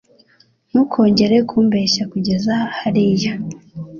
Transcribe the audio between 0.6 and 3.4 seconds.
Ntukongere kumbeshya kujyeza hariya